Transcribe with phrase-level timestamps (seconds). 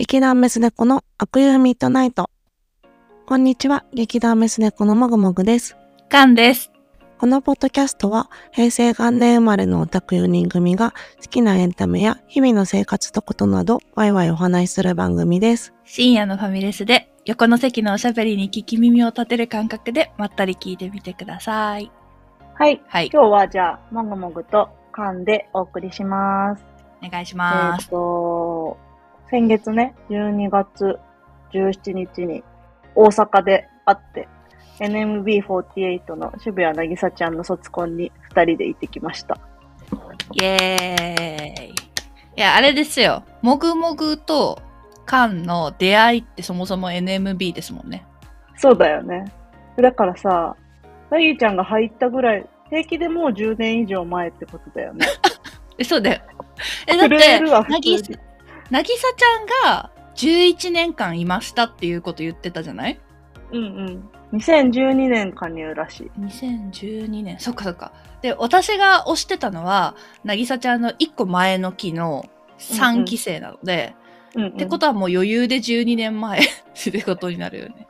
[0.00, 2.30] 劇団メス猫の悪夢ミッドナイト。
[3.26, 5.76] こんにちは、劇団メス猫のもぐもぐです。
[6.08, 6.72] かんです。
[7.18, 15.74] このポッドキャストは、平成元年生まれのオタク4人組が好きなエンタメや日々の生活とことなど、ワイワイお話しする番組です。
[15.84, 21.92] 深夜のファミレスで、横の席のおしゃべりに聞き耳を立てる感覚で、まったり聞いてみてください。
[22.54, 22.82] はい。
[22.86, 23.10] はい。
[23.12, 26.64] 今日はじゃあ、もぐもぐと噛んでお送りします。
[27.02, 27.90] お願いしえっ、ます。
[27.90, 28.78] と、
[29.30, 30.98] 先月ね、12月
[31.52, 32.42] 17日に
[32.96, 34.28] 大阪で会って、
[34.80, 39.38] NMB48 の渋谷なぎさちゃんの卒コンに二人で行ってきました。
[40.32, 41.68] イエーイ。
[41.68, 41.72] い
[42.34, 43.22] や、あれですよ。
[43.42, 44.60] もぐもぐと
[45.06, 48.04] かんの出会いってそもそも NMB ですもんね。
[48.56, 49.26] そうだよね。
[49.76, 50.56] だからさ、
[51.10, 55.06] なぎちゃんが入ったぐらい、平気でもう10年以上前ってことだよね。
[55.78, 56.20] え、そうだよ。
[56.88, 58.02] え、だって、なぎ。
[58.70, 63.00] なぎさちゃんが11年間いましたっていうこと言ってたじゃない？
[63.52, 64.10] うんうん。
[64.38, 66.10] 2012年加入らしい。
[66.20, 67.38] 2012年。
[67.40, 67.92] そっかそっか。
[68.22, 73.94] で私が推してたのはなぎさちゃんの1個前の期の3期生なので、
[74.34, 74.52] うん、うん。
[74.52, 76.42] ってことはもう余裕で12年前 っ
[76.92, 77.86] てことになるよね。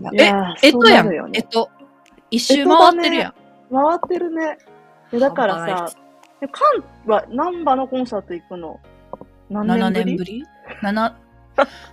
[0.00, 1.38] いやーええっとやん、そうなるよね。
[1.38, 1.70] えっと
[2.30, 3.34] 一周回ってるやん、
[3.72, 4.58] 回ってるね。
[5.12, 5.92] えだからさ
[6.40, 6.60] カ
[7.06, 8.80] ンはナンバのコンサート行くの？
[8.80, 8.93] 何
[9.50, 10.04] 7年ぶり？
[10.04, 10.46] 年ぶり
[10.82, 11.12] ?7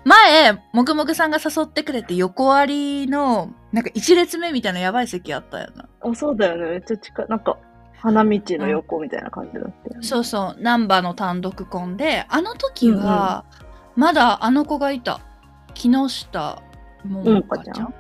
[0.06, 6.72] 前もぐもぐさんが誘ってくれて横ありのなんか1列目みたいなやばい席あったよなあ、そうだよね。
[6.72, 7.28] めっちゃ近い。
[7.30, 7.58] なんか、
[7.98, 10.08] 花道の横みたいな感じだったよね。
[10.08, 13.46] そうそうナンバの単独コンであの時は、
[13.96, 15.22] まだあの子がいた
[15.76, 16.62] 木下
[17.06, 17.94] もかちゃん？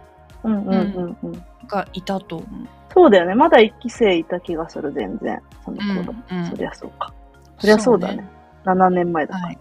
[0.44, 1.44] うんうんうんうん。
[1.68, 2.68] がいたと思う。
[2.94, 3.36] そうだよね。
[3.36, 5.40] まだ一期生いた気がする、全然。
[5.64, 6.16] その頃。
[6.32, 7.14] うんそりゃそうか。
[7.60, 8.28] そりゃそうだね。
[8.66, 9.58] 7年前だはい。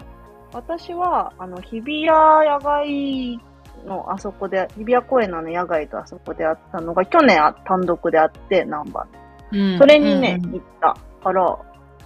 [0.52, 3.38] 私は、あの、日比谷野外
[3.86, 11.58] のあそこで、日比谷公園のあの野外とあそこであったのが、去年あ単独であって、ナンバーうんそれにね、うん行ったから、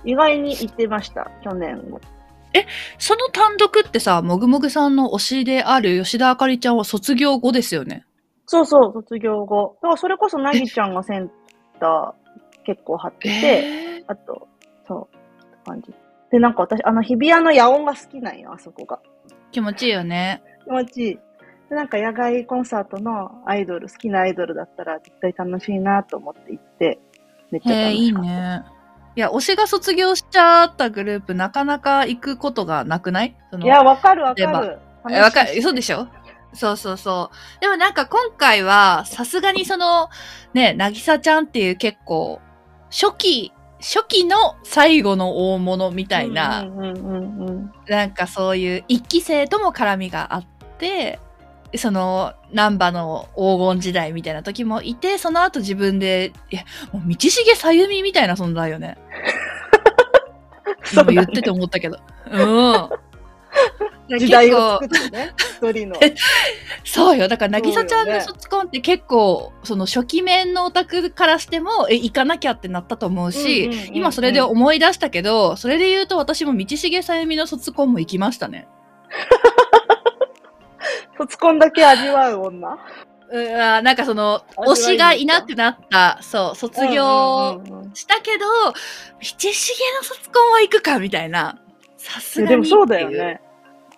[0.04, 2.00] 意外に行ってました、去年も。
[2.98, 8.04] その単独ってさ、もぐもぐさんの推しである吉田あかりちゃんは卒業後ですよね？
[8.47, 9.76] そうそう、卒業後。
[9.82, 11.31] だからそれこそなぎちゃんがセン
[11.81, 14.47] ター結構張ってて、えーあと、
[14.87, 15.92] そう、感じ。
[16.34, 18.98] で、なんか私、あの日比谷の野音が好きなんよ、あそこが。
[19.52, 20.42] 気持ちいいよね。
[20.64, 21.18] 気持ちいい。
[21.70, 26.98] で、なんか野外コンサートのアイドル、好きなアイドルだったら絶対楽しいなと思って行って、
[27.52, 28.28] めっちゃ楽しかった。
[28.28, 28.64] ね。
[29.14, 33.36] いや、推しが卒業しちゃったグループ、なかなか行くことがなくない？
[33.52, 34.80] そのいや、わかるわかる。
[35.10, 36.08] えわかる、そうでしょ？
[36.52, 37.60] そうそうそう。
[37.60, 40.08] でもなんか今回は、さすがにその、
[40.52, 42.40] ね、なぎさちゃんっていう結構、
[42.90, 43.52] 初期、
[43.84, 46.64] 初期の最後の大物みたいな。
[47.86, 50.46] なんかそういう一期生とも絡みがあっ
[50.78, 51.20] て、
[51.76, 58.96] その、難波の黄金時代みたいな時もいて、その後自分で、いや、もう道重さゆみみたいな存在よね。
[60.94, 61.98] 今言ってて思ったけど。
[62.30, 62.88] うん。
[64.09, 65.97] 時代を作ってね、 一人の。
[66.84, 67.28] そうよ。
[67.28, 78.66] だから、なぎさちゃんの卒コンって結構、その初期面のオタクからしても、え、行かなきゃってなったと思うし、うんうんうんうん今それで思い出したけど、それで言うと私も道重さゆみの卒コンも行きましたね。
[81.16, 82.78] 卒コンだけ味わう女？
[83.32, 88.75] うわなんかその、推しがいなくなった、そう、卒業うんうんうんうんしたけど、道重の
[90.03, 91.59] 卒コンは行くかみたいな。
[91.97, 93.41] さすがにでもそうだよね。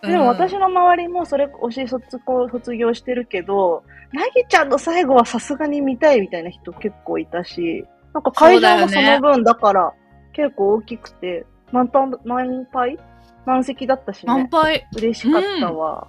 [0.02, 0.10] うん。
[0.10, 7.84] でも私の周りもそれ推し卒コ卒業してるけど、なぎちゃんの最後はさすがに見たいみたいな人結構いたし、
[8.14, 9.92] なんか会場もその分だから
[10.32, 12.98] 結構大きくて、満タン満杯？
[13.44, 14.32] 満席だったしね。
[14.32, 14.86] 満杯。
[14.96, 16.08] 嬉しかったわ。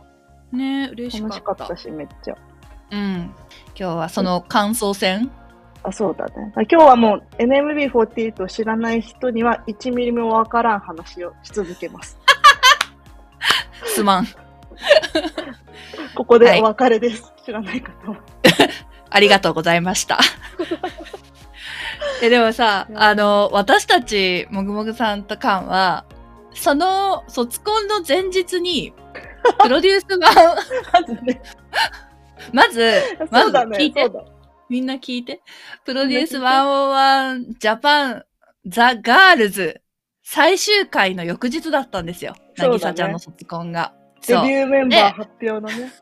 [0.51, 1.37] ね嬉し楽かっ。
[1.37, 2.35] しかったたし、めっちゃ。
[2.91, 3.15] うん。
[3.19, 3.33] 今
[3.75, 5.29] 日はその感想戦？
[5.83, 6.51] あ、そうだね。
[6.55, 12.17] 今日はもう NMB48 を知らない人には1ミリもわからん話をし続けます。
[13.85, 14.27] すまん。
[16.15, 17.33] ここでお別れです。
[17.45, 18.17] 知らない方は。
[19.09, 20.19] ありがとうございました。
[22.21, 26.05] えでもさ、あの、私たち、もぐもぐさんとカンは、
[26.53, 28.93] その卒コンの前日に、
[29.61, 30.33] プロデュース版、
[30.91, 31.41] まずね。
[32.51, 32.81] まず。
[33.77, 34.09] 聞いて。
[34.69, 35.41] みんな聞いて。
[35.85, 38.25] プロデュース101ジャパン
[38.65, 39.81] ザ・ガールズ
[40.23, 42.35] 最終回の翌日だったんですよ。
[42.57, 43.93] なぎさちゃんの卒コンが。
[44.27, 45.93] デビューメンバー発表のね。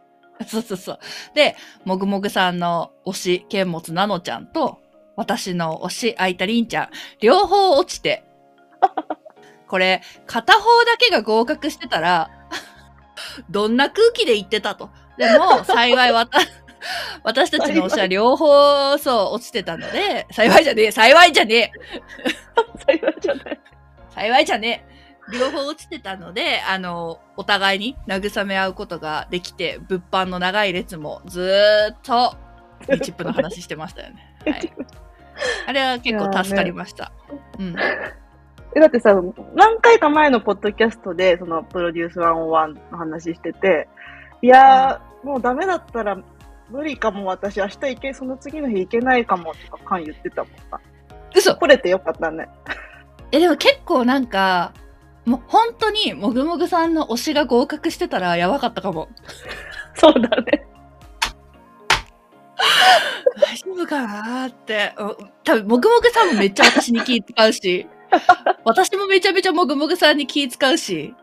[0.47, 0.99] そうそうそう。
[1.33, 1.55] で、
[1.85, 4.81] もぐもぐさんの推し、剣持なのちゃんと、
[5.15, 6.89] 私の推し、あいたりんちゃん、
[7.21, 8.25] 両方落ちて。
[9.67, 12.29] これ、片方だけが合格してたら、
[13.49, 14.89] どんな空気で言ってたと。
[15.17, 16.39] でも、幸いわた、
[17.23, 21.71] 私たちの推しは両方、そう、落ちてたので、幸いじゃねえ、幸いじゃねえ、
[22.85, 23.59] 幸いじゃない。
[24.09, 24.94] 幸いじゃねえ。
[25.31, 32.35] 両方落ちてたので、あの、お互いに慰め合うことができて、物販の長い列もずーっと、
[32.91, 34.35] リチップの話してましたよね。
[34.45, 34.73] はい。
[35.67, 37.11] あれは結構助かりました。
[37.59, 37.75] うん。
[38.75, 39.19] えだってさ、
[39.55, 43.87] 何回か前のポッドキャストで、そのプロデュース101の話してて、
[44.41, 46.17] いやー、もうダメだったら
[46.69, 50.79] 無理かも、私、明日行け、その次の日行けないかもとか、カン言ってたもんな。
[51.35, 52.47] 嘘来れてよかったね。
[53.31, 54.73] え、でも結構なんか、
[55.25, 59.09] もう本当にもぐもぐさんの推しが合格してたらやばかったかも。
[59.95, 60.67] そうだね。
[63.37, 64.93] 大丈夫かなーって。
[64.97, 67.87] お多分もぐもぐさんもめっちゃ私に気使うし、
[68.63, 71.13] 私もめちゃめちゃもぐもぐさんに気使うし、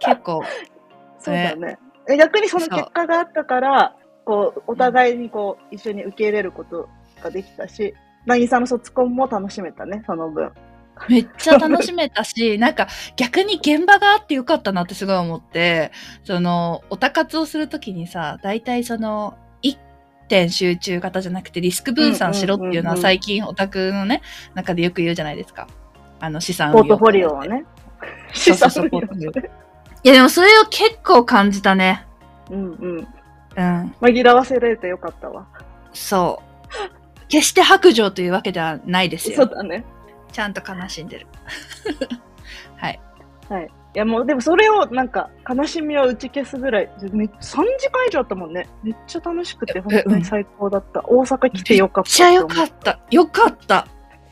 [0.00, 0.42] 結構、
[1.18, 1.78] そうだね。
[2.08, 6.88] え逆にその結果があったから、こう、お互いにこう、一緒に受け入れること
[7.22, 7.94] ができたし、
[8.26, 10.52] なぎさの卒コンも楽しめたね、その分。
[11.08, 15.92] めっちゃ楽しめたし、 なんか逆に現場があってよかったなってすごい思って、
[16.24, 19.78] その、オタ活をするときにさ、大体その、一
[20.28, 24.22] 点集中型じゃなくてリスク分散しろっていうのは最近オタクのね、
[24.54, 25.66] 中でよく言うじゃないですか。
[26.20, 27.64] あの、資産運用ポートフォリオをね。
[28.32, 29.50] 資産運用ね
[30.02, 32.06] いやでもそれを結構感じたね。
[32.50, 32.96] うんうん。
[33.56, 33.94] うん。
[34.00, 35.46] 紛らわせられてよかったわ。
[35.92, 37.28] そう。
[37.28, 39.36] 決して白状というわけではないですよ。
[39.36, 39.84] そうだね。
[40.30, 41.26] ちゃんと悲しんでる。
[42.76, 43.00] はい。
[43.48, 43.70] はい。
[43.92, 48.68] いやもう、でもそれをなんか、悲しみを打ち消すぐらい、め3時間以上あったもんね。
[48.84, 51.00] めっちゃ楽しくて、本当に最高だった。
[51.06, 52.08] 大阪来てよかった。
[52.08, 53.00] めっちゃよかった。
[53.10, 53.86] よかった。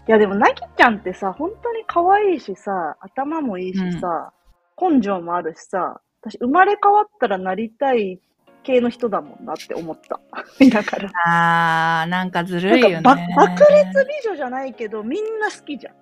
[0.06, 4.32] いやでも、なぎちゃんってさ、本当に可愛いしさ、頭もいいしさ、
[4.80, 8.20] 根性もあるしさ、私、生まれ変わったらなりたい
[8.68, 10.20] 系の人だもんなって思った。
[10.70, 11.10] だから。
[11.24, 13.00] あー、なんかずるいよね。
[13.00, 15.94] 爆裂美女じゃないけど、みんな好きじゃん。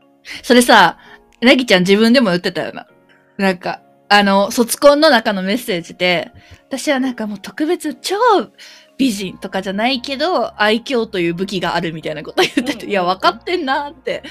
[0.43, 0.99] それさ、
[1.41, 2.89] なぎちゃん自分でも言ってたよな。
[3.39, 6.33] なんか、あの、卒コンの中のメッセージで、
[6.69, 8.17] 私はなんかもう特別超
[8.99, 14.25] 美人とかじゃないけど、愛嬌という武器があるみたいなこと言ってて、うんいや、分かってんなって。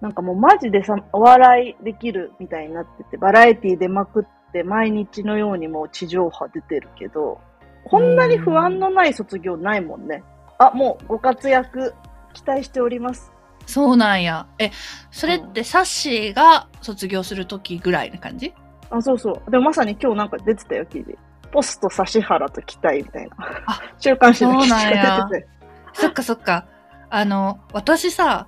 [0.00, 7.40] なんかもうマジでさ、お笑いできるみたいになってて、バラエティ出まくって、毎日のようにもう地上波出てるけど、
[7.84, 10.22] こんなに不安のない卒業ないもんね。
[10.58, 11.94] あ、もうご活躍
[12.32, 13.32] 期待しております。
[13.66, 14.46] そうなんや。
[14.58, 14.70] え、
[15.10, 18.54] それってサッシーが卒業するときぐらいな感じ？
[18.90, 19.50] あ、そうそう。
[19.50, 21.16] でもまさに今日なんか出てたよ、記事。
[21.50, 23.36] ポスト指原と期待みたいな。
[23.66, 25.48] あ週刊誌の記事が出てて。
[25.92, 26.66] そっかそっか。
[27.10, 28.46] あの、私さ、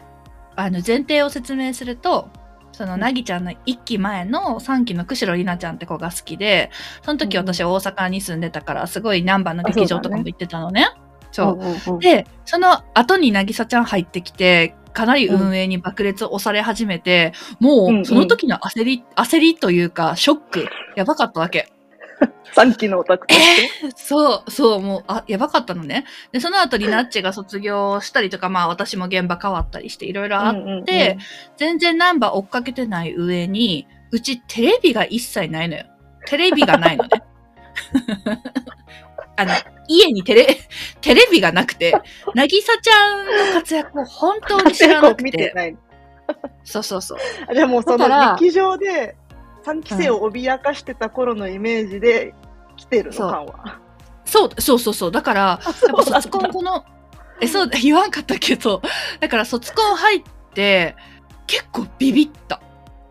[0.56, 2.30] あの、前提を説明すると、
[2.74, 6.70] その、なぎちゃんの一期前の3期の釧路里奈ちゃんって子が好きで、
[7.02, 10.88] その時うんうん私大阪に住んでたから、すごい南波の劇場とかも行ってたのね。
[11.30, 11.56] そう。
[11.56, 20.66] んうんうんで、その後になぎさちゃん入ってきて、かなり運営に爆裂押され始めて、もうんうんう、その時の焦り、焦りというか、ショック、
[20.96, 21.73] やばかったわけ。
[22.54, 23.90] 3期のオタクとして？
[23.96, 26.04] そう、そう、もう、あ、やばかったのね。
[26.32, 31.18] で、その後リナッチが卒業したりとか、まあ私も現場変わったりしていろいろあっうんうんうんて、
[31.56, 35.84] 全然ナンバー追っかけてない上に、うちテレビが一切ないのよ。
[36.26, 37.10] テレビがないのね。
[39.36, 39.52] あの、
[39.88, 40.46] 家にテレ、
[41.00, 41.92] テレビがなくて、
[42.34, 45.76] なぎさちゃんの活躍を本当に知らなくて。
[46.62, 47.18] そうそうそう。
[47.48, 49.16] あじゃあもうその劇場で
[49.64, 52.34] 3期生を脅かしてた頃のイメージで
[52.76, 53.78] 来てるの、そう感は。
[54.24, 55.12] そう、そうそうそう。
[55.12, 56.84] だから、やっぱ卒コンこの、
[57.40, 58.82] え、そう、言わんかったけど、
[59.20, 60.22] だから卒コン入っ
[60.54, 60.96] て、
[61.46, 62.60] 結構ビビった。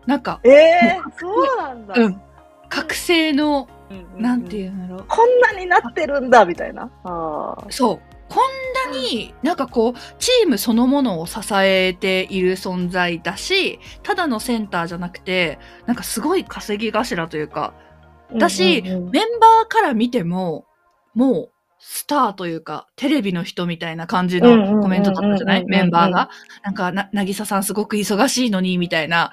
[0.06, 1.94] なんか、ええー、そうなんだ。
[1.96, 2.20] うん。
[2.68, 5.04] 覚醒の、うんうんうんなんていうんだろう。
[5.06, 6.90] こんなになってるんだ、みたいな。
[7.04, 7.64] ああ。
[7.68, 8.13] そう。
[8.28, 17.74] こんなになんかこう、チームそのものを支えている存在だし、ただのセンターじゃなくて、なんかすごい稼ぎ頭というか、
[18.36, 20.66] だしメンバーから見ても、
[21.14, 21.50] もう、
[21.86, 25.66] スターというか、テレビの人みたいな感じのコメントだったじゃない？
[25.66, 26.30] メンバーが。
[26.62, 29.32] なんか、な、なぎささんすごく忙しいのに、みたいな。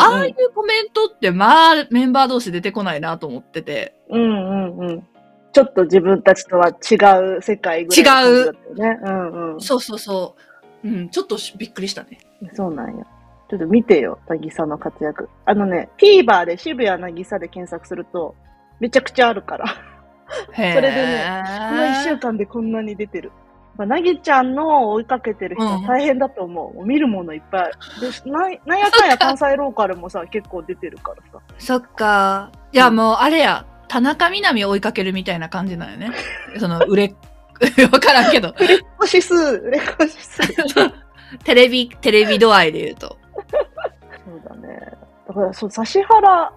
[0.00, 3.94] ああいうコメントって、まあ、メンバー同士出てこないなと思ってて。
[4.10, 5.06] うんうんうん。
[5.54, 6.96] ちょっと自分たちとは違
[7.36, 9.00] う世界ぐらいの感じだったよね。
[9.04, 9.60] うんうん。
[9.60, 10.36] そうそうそ
[10.82, 10.88] う。
[10.88, 12.18] うん、ちょっとしびっくりしたね。
[12.54, 13.06] そうなんや。
[13.48, 15.28] ちょっと見てよ、なぎさの活躍。
[15.46, 18.34] あのね、TVer で渋谷なぎさで検索すると、
[18.80, 19.66] めちゃくちゃあるから。
[20.54, 23.30] それでねこの1週間でこんなに出てる。
[23.76, 26.74] まあなぎちゃんの追いかけてる人はうん大変だと思う。
[26.74, 27.72] もう見るものいっぱい。
[28.00, 31.40] で、ななんやかんや関西ローカルもさ、結構出てるからさ。
[31.58, 32.50] そっか。
[32.72, 36.10] いや、もう、あれや、田中みな実追いかけるみたいな感じなんよね。
[36.58, 37.14] その、売れ、
[37.92, 38.52] わからんけど。
[38.58, 40.42] 売れっ子指数、売れっ子指数。
[41.44, 43.16] テレビ、テレビ度合いで言うと。
[44.24, 44.80] そうだね。
[45.28, 46.52] だから、そう、指原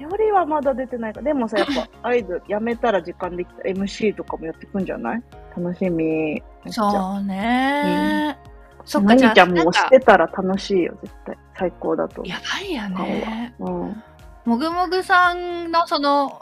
[0.00, 1.22] よりはまだ出てないか。
[1.22, 1.66] でもさ、やっ
[2.02, 5.22] ぱ、アイドル辞めたら時間できた MC とかもやってくんじゃない？
[5.56, 6.42] 楽しみ。
[6.70, 8.36] そうね、
[8.84, 11.38] そっか、なじゃあ、ぎちゃんもなんか推してたら楽しいよ、絶対。
[11.56, 13.54] 最高だと思やばいよね。
[13.60, 13.64] う。
[13.64, 14.02] うん。
[14.44, 16.40] もぐもぐさんのその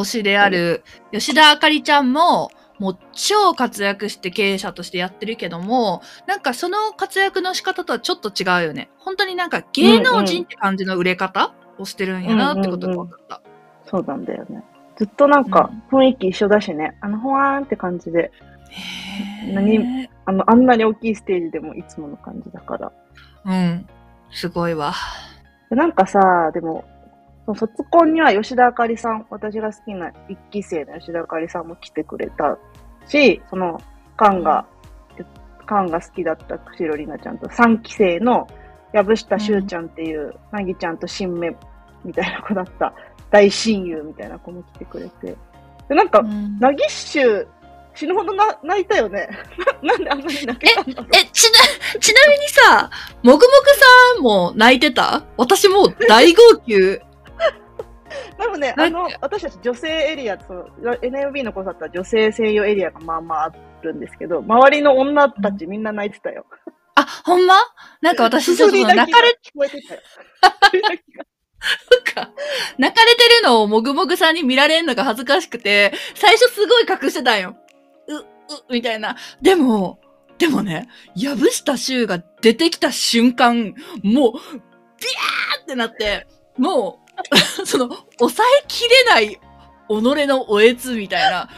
[0.00, 8.90] 推しである吉田あかりちゃんも、もう超活躍して経営者としてやってるけども、なんかその活躍の仕方とはちょっと違うよね。
[8.98, 13.42] 本当になんか芸能人って感じの売れ方をしてるんやなってことが分かった。
[13.86, 14.62] そうなんだよね。
[14.96, 16.96] ずっとなんか雰囲気一緒だしね。
[17.00, 18.30] あの、ほわーんって感じで、
[19.52, 22.92] 何あの、あんなに大きいステージでもいつもの感じだから。
[23.44, 23.88] うん。
[24.30, 24.92] すごいわ。
[25.70, 26.84] でなんかさ、でも、
[27.54, 32.58] 卒コンには吉田あかりさん、私が好きな一期生の吉田あかりさんも来てくれた
[33.06, 33.80] し、その、
[34.16, 34.66] カンが、
[35.66, 38.46] カンが好きだったくしろりなちゃんと3期生の
[38.92, 41.54] 藪下しゅうちゃんっていう、なぎちゃんと新芽
[42.04, 42.92] みたいな子だった
[43.30, 45.36] 大親友みたいな子も来てくれて。
[45.88, 47.46] で、なんかう、んなぎっしゅ
[47.94, 49.28] 死ぬほどな泣いたよね。
[49.82, 51.10] ななんであんなに泣けたんだろう。
[51.12, 52.90] え、ちな、ちなみにさ、
[53.22, 55.24] もぐもぐさんも泣いてた？
[55.36, 57.00] 私もう大号泣。
[58.38, 63.52] でもね、あの、私たち女性エリア、その NMB の子だったら女性専用エリアがまあまああ
[63.82, 66.46] るんですけど、周りの女たちみんな泣いてたよ。
[66.94, 67.54] あ、ほんま？
[68.00, 70.00] なんか私ちょっとすすり泣かれ、が聞こえてたよ。
[70.00, 71.24] すすり泣きが
[72.14, 72.30] か、
[72.78, 77.56] 泣かれてるのをもぐもぐさんに見られるのが恥ずかしくて、最初すごい隠してたんよ。
[78.08, 78.22] う、う、
[78.70, 79.16] みたいな。
[79.42, 80.00] でも、
[80.38, 86.26] でもね、藪下衆が出てきた瞬間、もう、ビャーってなって、
[86.56, 87.07] もう、
[87.64, 89.40] その、抑えきれない己
[90.26, 91.48] のおえつみたいな、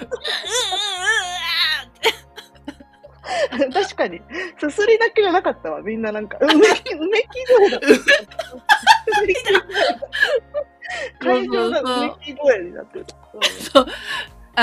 [3.72, 4.20] 確かに、
[4.58, 5.80] すすり泣きじゃなかったわ。
[5.82, 7.86] みんななんか、うめき、うめき声だった。
[9.22, 9.62] うめき声だっ
[11.20, 13.06] た会場がうめき声になってる。
[13.72, 13.86] そう。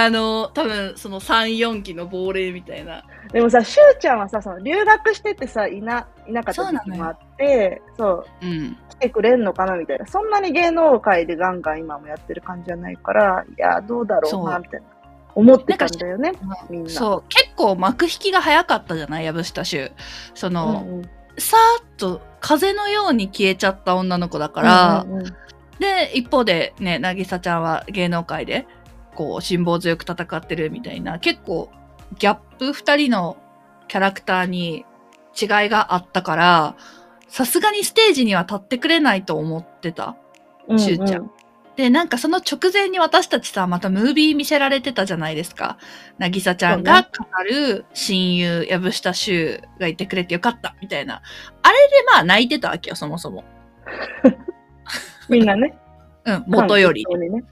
[0.05, 3.03] あの、多分、その3、4期の亡霊みたいな。
[3.31, 8.77] でもさ、しゅうちゃんはさ、その留学しててさ、いな、いなかった時期もあって、そううん。
[8.89, 10.05] 来てくれんのかなみたいな。
[10.05, 14.87] そんなに芸能界でガンガン今もやってる感じじゃないから、いや、どうだろうな、そうみたいな。
[15.35, 16.31] 思ってたんだよね、
[16.69, 16.89] みんな。
[16.89, 17.23] そう。
[17.29, 19.25] 結構幕引きが早かったじゃない？
[19.25, 19.91] 藪下衆。
[20.33, 25.35] その、うんうんさーっと風のように消えちゃった女の子だから、うんうんうん
[25.79, 28.65] で、一方でね、なぎさちゃんは芸能界で、
[29.17, 31.71] こう、辛抱強く戦ってるみたいな、結構、
[32.19, 33.35] ギャップ二人の
[33.87, 34.85] キャラクターに
[35.39, 36.75] 違いがあったから、
[37.27, 40.15] さすがにステージには立ってくれないと思ってた。
[40.77, 41.31] しゅうちゃん。
[41.75, 45.79] で、なんかその直前に私たちさ、またムービー見せられてたじゃないですか。
[46.19, 51.23] なぎさちゃんが語る親友、藪下衆がいてくれてよかった、みたいな。
[51.63, 53.43] あれでまあ泣いてたわけよ、そもそも。
[55.27, 55.75] みんなね。
[56.25, 57.05] うん、元より。
[57.05, 57.43] ね。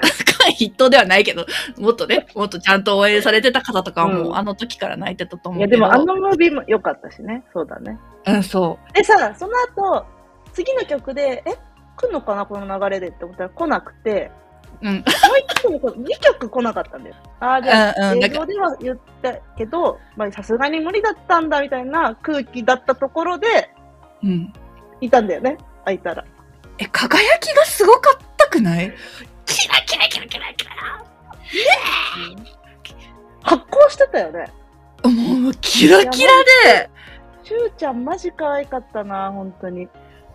[0.50, 1.46] 筆頭ではないけど、
[1.78, 5.70] もっとね、もっとちゃんと応援されてた方とかはもう、んあの時から泣いてたと思う、けど。
[5.72, 7.44] でもあのムービーも良かったしね。
[7.52, 7.98] そうだね。
[8.26, 10.06] うん、そでさ、その後、
[10.52, 11.54] 次の曲で、え、
[11.96, 14.30] 来んのかなこの流れでって思ったら来なくて、
[14.80, 14.90] う。
[14.90, 14.94] ん。
[14.96, 15.02] もう
[15.46, 17.16] 一曲も来2曲来なかったんだよ。
[17.40, 23.70] ああ、じゃあ、うんうん映像では言ったけど、まあさすがに無理だったんだみたいな空気だったところで、
[24.22, 24.52] うん。
[25.00, 25.58] いたんだよね。
[25.84, 26.24] 開いたら。
[26.78, 28.92] え、輝きがすごかったくない
[29.46, 30.72] キラキラキラキラキラ
[33.42, 34.52] 発光してたよね。
[35.04, 36.30] もう、キラキラ
[36.66, 36.90] で、
[37.42, 39.88] しゅうちゃんマジ可愛かったな、本当に。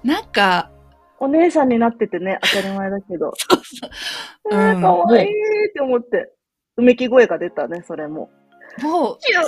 [0.04, 0.72] なんか、
[1.20, 3.32] お姉さんになっててね、当たり前だけど。
[3.36, 3.90] そうそう
[4.52, 6.34] えー、うん可愛いって思って。
[6.78, 8.30] うめき声が出たね、それも。
[8.82, 9.42] もう、可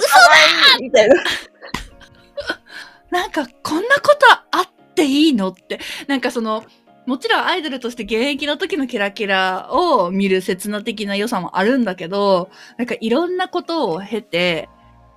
[0.74, 1.16] 愛いみたいな。
[3.12, 6.64] なんか、こんなことあっていいのって、なんかその、
[7.10, 14.70] もちろんアイドルとして現役の時のキラキラを見る刹那的な良さもあるんだけど、なんかいろんなことを経て、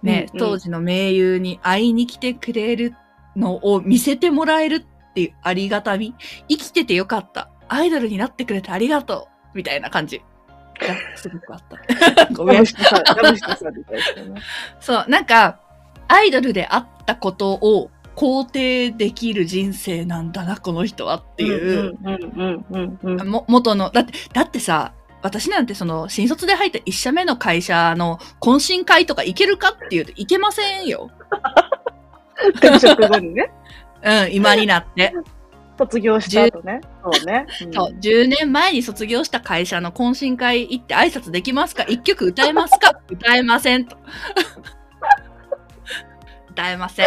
[0.02, 2.94] ね、うんうん当時の盟友に会いに来てくれる
[3.36, 6.14] のを見せてもらえるっていうありがたみ。
[6.48, 7.50] 生きててよかった。
[7.68, 9.56] アイドルになってくれてありがとう。
[9.58, 10.24] みたいな感じが
[11.14, 11.76] すごくあった。
[12.32, 12.64] ごめん。
[14.80, 15.60] そう、なんか、
[16.08, 21.96] アイドルであったことを肯定できる人生なんだな、この人はっていう。
[23.48, 24.92] 元の、だって、だってさ、
[25.22, 31.10] 私なんてその、新卒で入った一社目の会社の懇親会とか行けるかっていうといけませんよ。
[32.56, 33.52] 転職後にね。
[34.04, 35.14] うん、今になって。
[35.78, 36.80] 卒業した後ね。
[37.02, 37.46] そうね。
[37.64, 41.84] うんそう、10年前に卒業した会社の懇親会行って挨拶できますか？
[41.84, 43.00] 一曲歌えますか？
[43.08, 43.96] 歌えませんと。
[46.50, 47.06] 歌えません。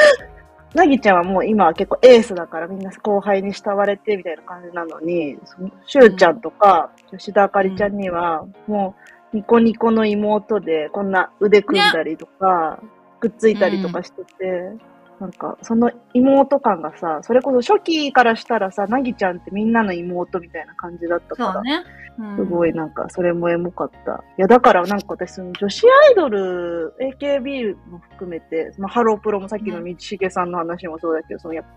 [0.75, 8.93] なぎちゃんはもう今は結構エースだからみんな後輩に慕われてみたいな感じなのに、そのしゅうちゃんとか吉田あかりちゃんにはも
[9.33, 12.79] うニコニコの妹でこんな腕組んだりとか、
[13.19, 14.71] くっついたりとかしてて、
[15.19, 21.61] なんかその妹感がさ、それこそ初期からしたらさ、なぎちゃんってみんなの妹みたいな感じだったから。
[21.61, 21.75] ね。
[21.77, 22.05] うん
[22.37, 24.23] すごいなんか、それもエモかった。
[24.37, 31.69] いや、だからなんか私、その女子アイドル、AKB も含めて、まあ、ハロープロもさっきの道重さんの話もそうだけど、そのやっぱ、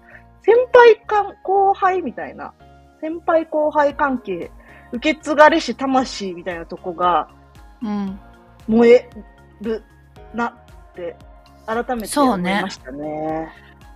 [0.42, 2.54] 先輩か後輩みたいな、
[3.00, 4.52] 先輩後輩関係、
[4.92, 7.28] 受け継がれし魂みたいなとこが
[7.82, 8.18] うん。
[8.68, 9.10] 燃え
[9.60, 9.82] る
[10.34, 10.54] なっ
[10.94, 11.16] て、
[11.68, 13.48] 改めて思いそうねましたね。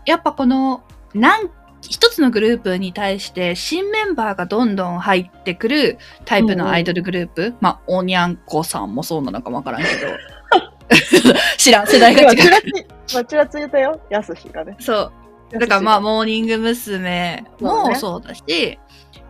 [0.05, 1.51] やっぱこの、なん、
[1.81, 7.55] 一つのグループに対して新メンバーがどんどん入ってくるタイプのアイドルグループ。
[7.61, 10.07] まあ、おにゃんこさんもそうなのかもわからんけど。
[11.57, 12.39] 知らん、世代が違う。
[13.07, 14.77] つ、まあ、ちらついたよ、やすしがね。
[14.79, 15.11] そ
[15.53, 15.59] う。
[15.59, 17.45] だからまあ、モーニング娘。
[17.61, 18.79] もそうだし、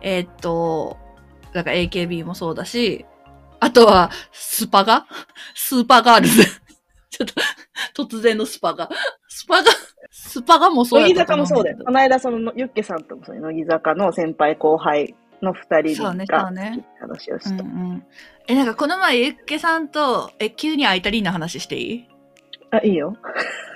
[0.01, 0.97] えーっと、
[1.53, 3.05] だから AKB もそうだし、
[3.59, 5.05] あとは、スパガ？
[5.55, 6.43] スーパーガールズ。
[7.13, 7.27] ちょっ
[7.95, 8.89] と、突然のスパガ。
[9.27, 9.71] スパガ、
[10.09, 11.77] スパガもそうや乃木坂もそうだよ。
[11.85, 16.83] この間、その、ユッケさんともそう乃木坂の先輩後輩の二人そうね、がそうね。
[16.99, 17.49] 話をした。
[17.51, 18.03] うんうん。
[18.47, 22.09] え、なんかこの前、ゆっけさんと、え、急にアイタリーの話していい？
[22.71, 23.15] あ、いいよ。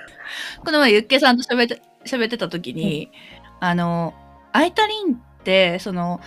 [0.64, 3.12] この前、ゆっけさんと喋って、喋ってた時に、
[3.60, 4.14] あの、
[4.52, 6.20] アイタリンって、その、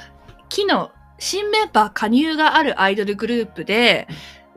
[0.50, 4.08] 昨日、新メンバー加入があるアイドルグループで、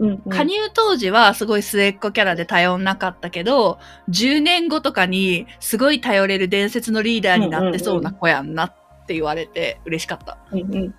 [0.05, 0.31] うん、うん。
[0.31, 3.79] 加入当時はすごい末っ子キャラで頼んなかったけど、
[4.11, 8.75] 10年後とかにすごい頼れる伝説のリーダーになってそうな子やんなっ
[9.07, 10.39] て言われて嬉しかった。
[10.53, 10.95] うんうん。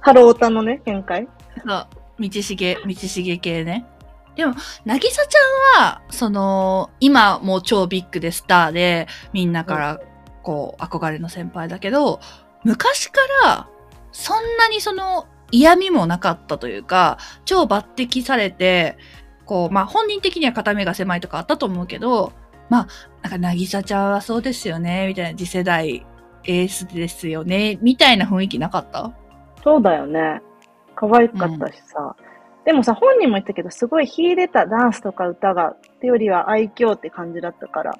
[0.00, 1.28] ハロータのね、見解？
[1.66, 1.86] そう、
[2.20, 3.86] 道重、道重系ね。
[4.36, 4.54] でも、
[4.84, 10.00] なぎさちゃんは、その、今もう超ビッグでスターで、みんなから、
[10.44, 12.20] こう、憧れの先輩だけど、
[12.62, 13.68] 昔から、
[14.12, 18.98] そんなにその、嫌味もなかったというか、超抜擢されて、
[19.46, 22.32] こう、まあ、本人的には片目が狭いとかあったと思うけど、
[22.68, 22.88] まあ、
[23.22, 26.06] なんか、なぎさちゃんはそうですよね、みたいな、次世代
[26.44, 29.10] エースですよね、みたいな雰囲気なかった？
[29.64, 30.42] そうだよね。
[30.94, 32.14] 可愛かったしさ。
[32.64, 37.98] でもさ、本人も言ったけど、すごい秀でたダンスとか歌が、ってよりは愛嬌って感じだったから、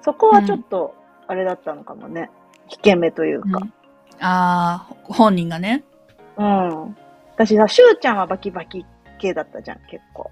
[0.00, 0.94] そこはちょっと、
[1.26, 2.30] あれだったのかもね。
[2.70, 3.60] 引け目というか。
[4.20, 5.84] ああ、本人がね。
[6.36, 6.96] うん。
[7.34, 8.84] 私さ、しゅうちゃんはバキバキ
[9.18, 10.30] 系だったじゃん、結構。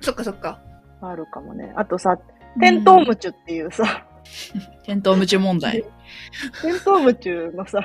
[0.00, 0.60] そっかそっか。
[1.00, 1.72] あるかもね。
[1.76, 2.18] あとさ、
[2.60, 4.06] テントウムチュっていうさ、
[4.84, 5.84] テントウムチュ問題。
[6.62, 7.80] テントウムチュのさ、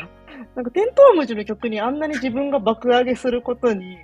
[0.55, 3.97] なんかテントウムチュの曲にあんなに自分が爆上げすることに、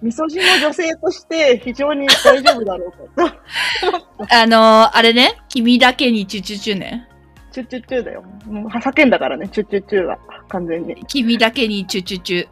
[0.00, 4.26] みそじの女性として非常に大丈夫だろうかと。
[4.34, 7.08] あのー、あれね、君だけにチュチュチュね。
[7.52, 8.22] チュッチュッチュだよ。
[8.46, 10.18] もう叫んだからね、チュッチュッチュが。
[10.48, 10.92] 完全に。
[10.92, 12.48] い君だけにチュチュチュ。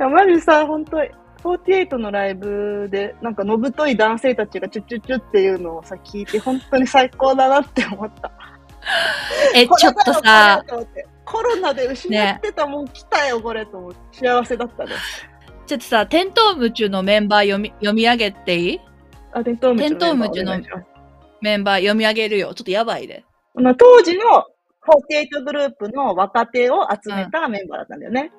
[0.00, 0.98] や、マジさ、本当
[1.42, 8.32] 48のライブで、なんかのぶとい男性たちがチュッチュッチュっていうのをさ、聞いて、本当に最高だなって思った。
[9.54, 10.64] え、ちょっとさ、
[11.24, 14.26] コロナで失ってたもん来たよ、これと思って。
[14.26, 14.90] 幸せだったね。
[15.66, 18.80] ちょっとさ、テントウムチュのメンバー読み、読み上げていい？
[19.32, 20.60] あ、テントウムチュの
[21.40, 22.54] メンバー読み上げるよ。
[22.54, 23.24] ちょっとやばいで。
[23.54, 24.24] まあ当時の
[24.86, 28.32] 48グループの若手を集めたメンバーだったんだよね。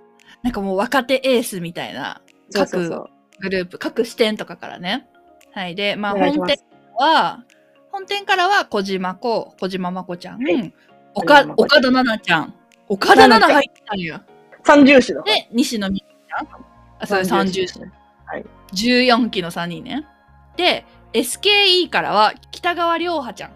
[0.43, 3.09] なんかもう若手エースみたいな、そうそうそう。
[3.41, 5.07] グループ、各視点とかからね。
[5.53, 5.75] はい。
[5.75, 6.57] で、まあ本店
[6.97, 7.43] は、
[7.91, 10.73] 本店からは小島子、小島まこちゃん、はい
[11.17, 12.53] 岡岡田奈々ちゃん。
[12.89, 14.21] 岡田奈々入ったんや。
[14.63, 15.21] 三重視だ。
[15.23, 16.47] で、西野美ちゃん。
[16.99, 17.79] あ、それ三重視。
[17.79, 17.89] ね。
[18.25, 18.45] はい。
[18.73, 20.05] 14期の3人ね。
[20.57, 23.51] で、SKE からは北川涼波ちゃん。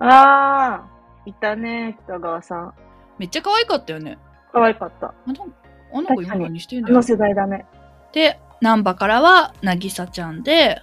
[0.00, 0.91] ああ、
[1.26, 2.74] いたね、北川さん。
[3.18, 4.18] めっちゃ可愛かったよね。
[4.52, 5.06] 可愛かった。
[5.06, 5.48] あの
[5.94, 7.02] あの子今何してんあのだよ。
[7.02, 7.66] 世代だね。
[8.12, 10.82] で、南波からは渚ちゃんで、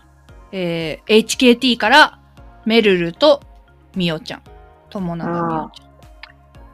[0.51, 2.19] えー HKT から
[2.65, 3.41] メルルと
[3.95, 4.43] ミオちゃん。
[4.89, 5.89] 友永ミオちゃん。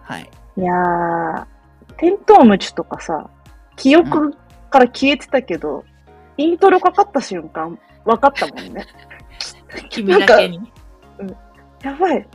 [0.03, 0.29] はい。
[0.57, 1.45] いやー、
[1.97, 3.29] テントウムチュとかさ、
[3.75, 4.33] 記憶
[4.69, 5.83] から消えてたけど、
[6.37, 8.85] イントロかかった瞬間、分かったもんね。
[9.89, 10.71] 君だけに。
[11.81, 12.27] やばい。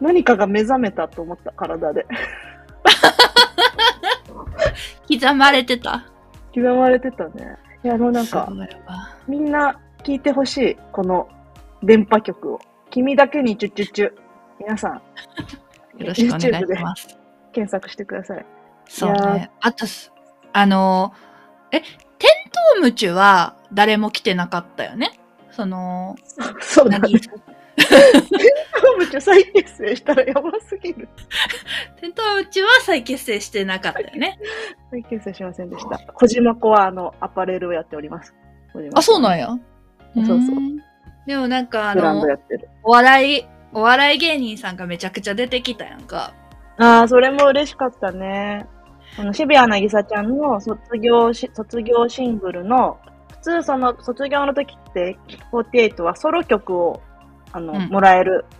[0.00, 2.06] 何かが目覚めたと思った、体で。
[5.08, 6.04] 刻まれてた。
[6.54, 7.56] 刻まれてたね。
[7.84, 8.48] いや、もうなんか、
[9.26, 10.76] みんな聞いてほしい。
[10.92, 11.28] この
[11.82, 12.60] 電波曲を。
[12.90, 14.12] 君だけにチュッチュッチュ。
[14.58, 17.18] 皆さん、よろしくお願いします。
[17.52, 18.44] 検索してください。
[18.88, 19.50] そうね。
[19.60, 20.12] あとす、
[20.52, 21.12] あの、
[21.70, 21.88] え、テン
[22.74, 25.12] トウムチュは誰も来てなかったよね？
[25.50, 26.16] その、
[26.60, 27.08] そうだね。
[27.10, 27.20] 何？
[27.20, 27.30] テ ン
[29.10, 31.08] トウムチュ再結成したらやばすぎる。
[32.00, 34.38] テントウムチュは再結成してなかったよね。
[34.90, 35.98] 再結成しませんでした。
[36.14, 38.34] 小島子はあの、アパレルをやっております。
[38.94, 39.48] あ、そうなんや。
[40.14, 40.78] そうそううん
[41.26, 42.24] でもなんかあの。
[42.82, 43.44] お笑い、
[43.74, 46.32] お笑い芸人さんがめちゃくちゃ出てきたやんか。
[46.78, 48.66] ああ、それも嬉しかったね。
[49.18, 52.98] あの、渋谷なぎさちゃんの卒業し、卒業シングルの、
[53.30, 55.18] 普通その卒業の時って、
[55.52, 57.02] 48はソロ曲を、
[57.52, 58.57] あの、うんもらえる、うん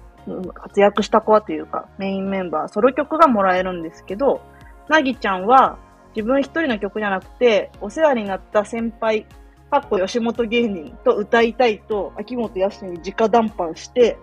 [0.54, 4.40] 活躍した子はというか、メインメンバー、ソロ曲がもらえるんですけど、
[4.88, 5.78] なぎちゃんは
[6.14, 9.26] 自分一人の曲じゃなくて、お世話になった先輩、
[9.70, 14.18] かっこ吉本芸人と歌いたいと、秋元康に直談判して、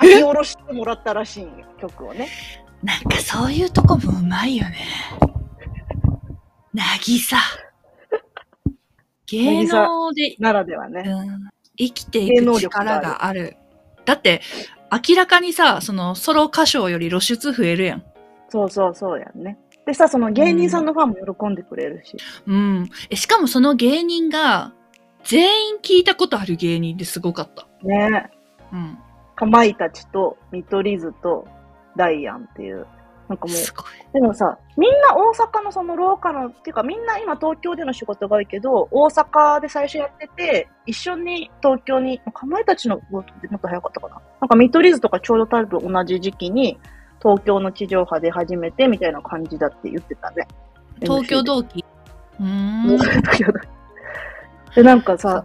[0.00, 1.48] 書き下ろしてもらったらしい
[1.80, 2.28] 曲をね。
[2.82, 4.76] なんかそういうとこもうまいよね。
[6.72, 7.38] なぎさ。
[9.26, 11.02] 芸能で、ならではね。
[11.06, 13.56] うん、生きていく力がある。
[14.04, 14.40] だって、
[14.90, 18.04] 明らかにさ、そのソロ歌唱より露出増えるやん。
[18.48, 19.58] そうそうそうやんね。
[19.86, 22.16] でさ、その芸人さんのファンも喜んでくれるし。
[22.46, 22.90] うん。
[23.08, 24.72] えしかもその芸人が、
[25.24, 27.66] 全員聞いたことある芸人ですごかった。
[27.82, 28.30] ね
[28.72, 28.98] うん。
[29.34, 31.46] かまいたちと、見取り図と、
[31.96, 32.86] ダイアンっていう。
[33.28, 33.56] なんかもう。
[34.12, 43.24] でもさ、みんな大阪のその廊下の、っていうかみんな今東京での仕事が多いけど、大阪で最初やってて、一緒に東京に、かまいたちのもっ
[43.60, 44.20] と早かったかな？
[44.40, 46.78] なんか見取り図とかちょうど多分同じ時期に、
[47.20, 50.46] 東京の地上波で始めてみたいな感じだって言ってたね。
[51.00, 51.84] 東京同期？
[52.38, 52.98] うーん。
[54.74, 55.44] で、なんかさ、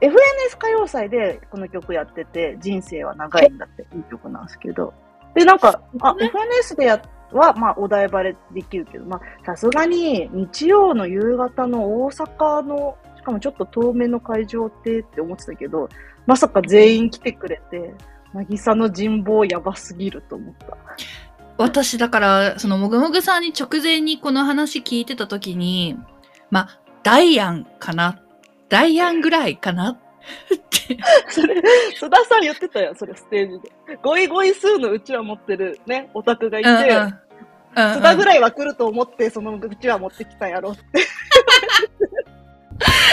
[0.00, 0.14] FNS
[0.56, 4.94] 歌謡祭でこの曲やってて、人生は長いんだっていい曲なんですけど。
[5.34, 6.30] で、なんか、あ、ね
[6.62, 15.88] FNS でや、は、まあ、お台場でできるけど、まあ、さすがに日曜の夕方の大阪の、しかもちょっと遠めの会場ってって思ってたけど、
[16.26, 17.94] まさか全員来てくれて、
[18.34, 20.76] 渚の人望やばすぎると思った。
[21.56, 25.98] 私だから、そのもぐもぐさんに直前にこの話聞いてた時に、
[26.50, 28.22] まあ、ダイアンかな？
[28.68, 29.98] ダイアンぐらいかな？
[31.28, 31.54] それ、
[32.00, 33.70] 須田さん言ってたよ、それステージで。
[34.02, 36.82] ゴイゴイ数のうちは持ってるね、オタクがいて、うんうん。
[37.04, 37.18] うん
[37.74, 40.82] 津田ぐらいは来ると思って、そのうちは持ってきたやろって。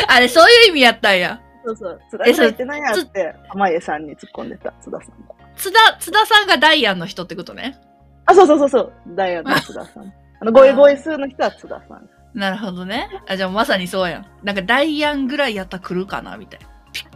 [0.08, 1.40] あれ、そういう意味やったんや。
[1.66, 2.00] そうそう。
[2.10, 5.36] 津田ぐらい言ってないやって、濱家さんに突っ込んでた、津田さんが。
[5.56, 7.78] 津田、津田さんがダイアンの人ってことね。
[8.26, 8.94] あ、そうそうそうそう。
[9.10, 10.14] ダイヤの 津田さん。
[10.40, 12.10] あの、ゴイゴイ数の人は津田さん。
[12.34, 13.08] なるほどね。
[13.28, 14.26] あ、じゃあまさにそうやん。
[14.44, 16.68] なんかダイアンぐらいやったら来るかなみたいな。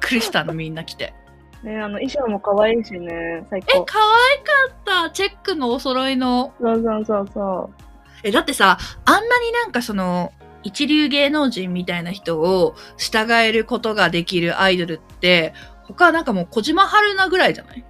[0.10, 1.14] くりしたの、みんな来て。
[1.64, 3.86] ねあの、衣装も可愛いしね、最え、高。
[3.86, 5.10] 可愛かった。
[5.12, 6.54] チェックのお揃いの。
[6.62, 7.70] そうそうそうそ
[8.24, 10.32] え、だってさ、あんなになんかその、
[10.64, 17.80] 一流芸能人みたいな人を従えることができるアイドルって、他なんかもう小島春菜ぐらいじゃない？
[17.80, 17.84] う。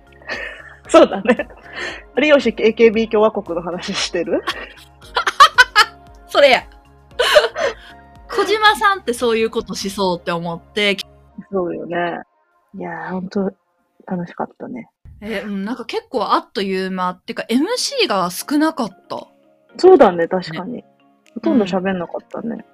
[0.89, 1.47] そうだね。
[2.21, 4.43] 有吉 AKB 共和国の話してる？
[6.27, 6.63] それや。
[8.31, 10.95] 小島さんってそういうことしそうって思って、
[11.51, 12.21] そうよね。
[12.77, 13.51] いやー、ほんと、
[14.05, 14.89] 楽しかったね。
[15.21, 19.27] え、うん、なんか結構あっという間っていうか MC が少なかった。
[19.77, 20.83] そうだね、確かに。
[21.33, 22.65] ほとんど喋んなかったね。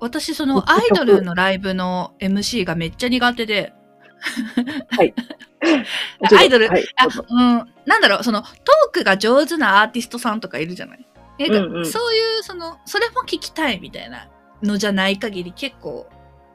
[0.00, 3.72] 私そのアイドルのライブの MC がめっちゃ苦手で、
[4.98, 6.84] アイドルはい。
[6.96, 11.06] あ、うん、なんだろう、そのトークが上手なアーティストさんとかいるじゃない？
[11.38, 14.28] なんかうんうんそういう、その、それも聞きたいみたいな
[14.62, 16.06] のじゃない限り結構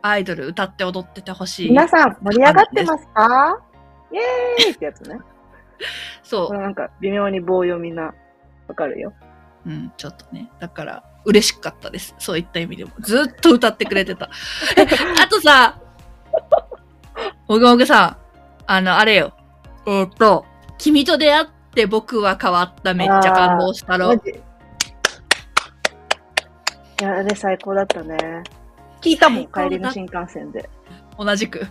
[0.02, 1.70] アイドル歌って踊っててほしい。
[1.70, 3.60] 皆さん、盛り上がってますか？
[4.12, 5.20] イエーイってやつね。
[6.24, 6.48] そう。
[6.48, 8.14] これなんか、微妙に棒読みな、
[8.68, 9.14] わかるよ。
[9.66, 10.50] うん、ちょっとね。
[10.60, 12.16] だから、嬉しかったです。
[12.18, 12.92] そういった意味でも。
[13.00, 14.30] ずっと歌ってくれてた。
[14.78, 14.84] え
[15.22, 15.80] あとさ、
[17.48, 18.18] もぐもぐさん、
[18.68, 19.34] あの、あれよ。
[19.86, 20.46] えっ、と、
[20.78, 22.94] 君と出会って僕は変わった。
[22.94, 24.14] めっちゃ感動したろ。
[24.14, 24.18] い
[27.02, 28.18] や、あれ最高だったね。
[29.02, 30.70] 聞いたもん、帰りの新幹線で。
[31.18, 31.66] 同じく。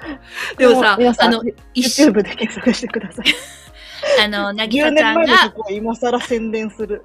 [0.58, 1.42] でもさ、皆さんあの、
[1.74, 3.26] YouTube で検索してください。
[4.22, 7.02] あの、なぎ10さちゃんが、今更宣伝する。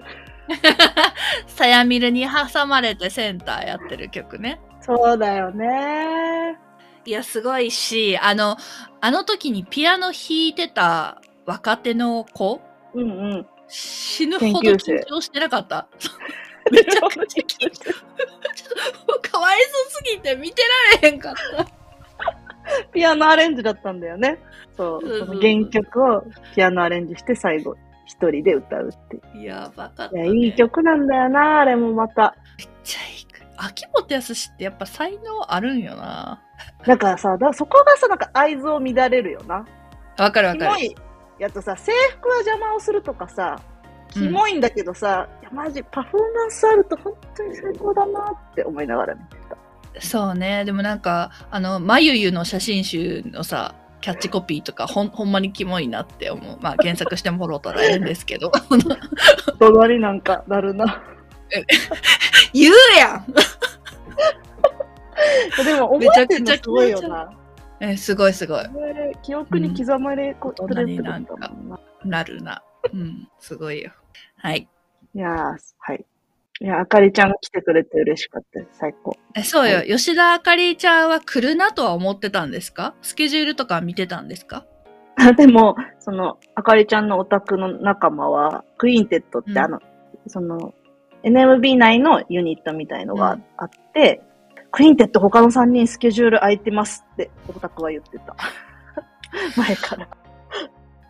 [1.48, 4.60] さやみるに挟まれてセンターやってる曲ね。
[4.82, 6.58] そうだよね。
[7.06, 8.58] いや、すごいし、あの、
[9.02, 12.62] あの時にピアノ弾いてた若手の子、
[12.94, 13.48] うんうん。
[13.68, 15.88] 死ぬほど緊張してなかった？
[16.72, 20.62] めちゃくちゃ聞いてちょっと、かわいそうすぎて見て
[20.94, 21.68] られへんかった。
[22.92, 24.40] ピアノアレンジだったんだよね。
[24.78, 25.20] そう。
[25.20, 26.24] その原曲を
[26.56, 29.46] ピアノアレンジして最後一人で歌うっていう。
[29.46, 30.38] やばかった、いや、ね。
[30.38, 32.36] いい曲なんだよな、あれもまた。
[32.58, 33.20] めっちゃいい。
[33.62, 36.42] 秋元康ってやっぱ才能あるんよな。
[36.86, 39.66] だからさ、だそこがさ、なんか合図を乱れるよな。
[40.18, 40.96] わかるわかる。
[41.38, 43.60] やつさ、制服は邪魔をするとかさ、
[44.12, 49.58] キモいんだけどさ、いや、マジパフォーマンスあると本当に最高だなって思いながら見てた。
[50.02, 50.66] そうね。
[50.66, 56.58] でもなんか、あの、まゆゆの写真集のさ、キャッチコピーとかほんほんまにキモいなって思う。
[56.62, 58.52] まあ検索してもろうたらええんですけど。
[59.60, 61.04] 隣なんかなるな。
[62.54, 63.26] 言うやん
[65.66, 67.30] でも覚えてるのすごいよな。
[67.82, 68.64] え、すごいすごい。
[68.64, 71.20] ね記憶に刻まれこうんくれてるんだ
[71.50, 71.80] もんな。
[72.06, 72.64] なるな。
[72.94, 73.92] うん、すごいよ。
[74.40, 74.68] はい。
[75.16, 76.06] いやー、はい。
[76.62, 78.80] いや、あかりちゃんが来てくれて嬉しかったです。
[78.80, 79.16] 最高。
[79.36, 82.96] えそうよ、は吉田あかりちゃんは来るなとは思ってたんですか？
[83.02, 84.66] スケジュールとか見てたんですか？
[85.38, 89.80] でも、その、あかりちゃんのオタクの仲間は、クイーンテットって、うんあの、
[90.28, 90.74] その、
[91.24, 94.22] NMB 内のユニットみたいのがあって、
[94.72, 98.36] クイーンテット他の3人スケジュール空いてますって、オタクは言ってた。
[99.58, 100.08] 前から。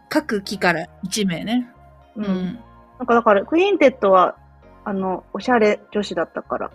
[0.10, 1.72] 各期から1名ね。
[2.15, 2.22] う。
[2.22, 2.60] うんん。
[3.00, 4.36] なんかだから、クイーンテッドは、
[4.84, 6.72] あの、おしゃれ女子だったから、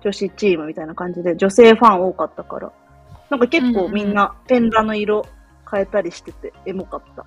[0.00, 2.72] 女子チームみたいな感じで、女性ファン多かったから、
[3.30, 5.24] なんか結構みんなペンダの色
[5.70, 7.24] 変えたりしてて、エモかった。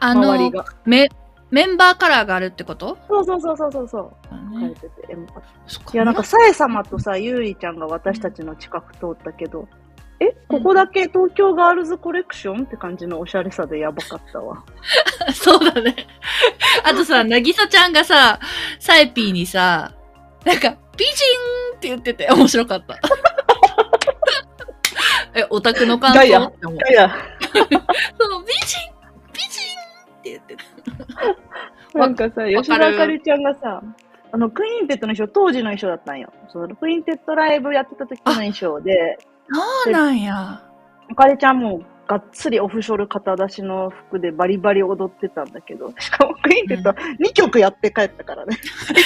[0.00, 0.64] あの周りが。
[0.86, 1.10] メ、
[1.50, 2.96] メンバーカラーがあるってこと？
[3.08, 4.12] そうそうそうそうそうそう。
[4.52, 5.92] 変えねてて、エモかった。
[5.92, 9.68] いや、なんか、さえ様とさ、ゆうりちゃんが私たちの近く通ったけど、
[10.20, 14.62] え、ここだけ東京ガールズコレクションって感じのおしゃれさでやばかったわ。
[15.32, 15.96] そうだね。
[16.84, 18.38] あとさ、なぎさちゃんがさ、
[18.78, 19.92] サエピーにさ、
[20.44, 21.14] なんか、美人
[21.76, 22.98] って言ってて面白かった。
[25.34, 26.20] え、オタクの感想？
[26.20, 26.78] って思う。
[26.90, 27.10] いや、
[27.54, 27.66] そう、
[28.44, 28.92] 美人
[29.32, 29.62] 美人
[30.18, 30.56] って言って
[31.94, 31.98] た。
[31.98, 33.82] なんかさ、わ吉田あかりちゃんがさ、
[34.32, 36.30] あの、クイーンテットの衣装、当時の衣装だったんよ。
[36.52, 39.18] そのクイーンテットライブやってた時の衣装で、
[39.52, 40.62] そうなんや。
[41.10, 48.56] あかりちゃんもがっつりオフショル肩出しの服でバリバリ踊ってたんだけど、しかもクイーンテッド2曲やって帰ったからね。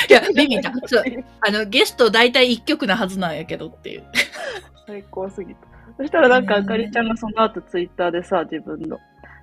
[0.09, 0.81] いや、リミちゃん。
[0.87, 1.05] そう。
[1.47, 4.05] あの、ゲスト大体1曲なはずなんやけどっていう。
[4.87, 5.67] 最高すぎた。
[5.99, 8.99] そしたらなんか、ねあかりちゃんがその後ツイッターでさ、自分の。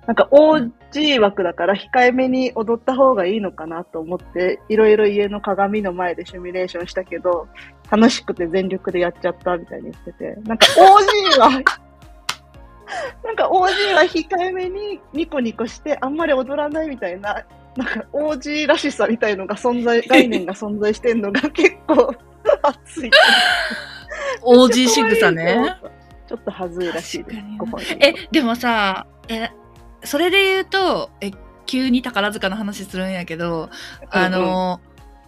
[0.06, 7.46] なんか OG 枠だから控えめに踊った方がいいのかなと思って、いろいろ家の鏡の前でシミュレーションしたけど、
[7.90, 11.50] 楽しくて全力でやっちゃったみたいに言ってて、なんか OG は、
[13.22, 17.44] なんか OG は控えめにニコニコしてあんまり踊らないみたいな、
[17.76, 22.12] なんか OG らしさみたいのが存在、概念が存在してんのが 結構
[22.62, 23.10] 熱い。
[24.42, 25.76] OG 仕草ね。
[26.26, 29.50] ちょっと恥ずいらしいですえ、でもさ、え、
[30.04, 31.30] それで言うと、え、
[31.66, 33.70] 急に宝塚の話するんやけど、
[34.10, 34.80] あの、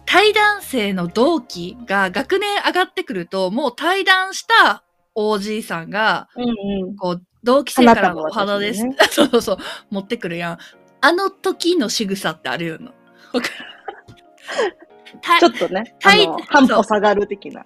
[0.05, 4.83] 対談生の同期が学年上がってくると、もう対談した
[5.15, 6.95] OG さんが、うんうん。
[6.95, 8.81] こう、同期生からのお花です。
[8.81, 9.57] 花束 そうそうそう、
[9.89, 10.57] 持ってくるやん。
[11.01, 12.91] あの時の仕草ってあるよな。
[15.39, 17.65] ちょっとね、あはいの、半歩下がる的な。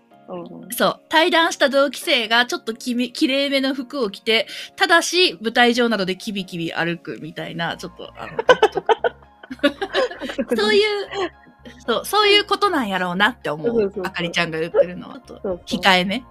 [0.72, 1.00] そう。
[1.10, 8.32] 対談した同期生がちょっときみ、綺麗めの服を着て、ただし舞台上などでキビキビ歩くみたいな、ちょっと、あの、
[10.56, 10.82] そういう、
[11.86, 13.94] そう、そういうことなんやろうなって思う。
[14.04, 15.40] あかりちゃんが言ってるのはと。
[15.66, 16.24] 控えめ。